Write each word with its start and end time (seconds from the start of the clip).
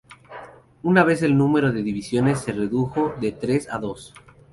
Una 0.81 1.03
vez 1.03 1.21
el 1.21 1.37
número 1.37 1.71
de 1.71 1.83
divisiones 1.83 2.39
se 2.41 2.53
redujo 2.53 3.13
de 3.21 3.33
tres 3.33 3.69
a 3.69 3.77
dos. 3.77 4.15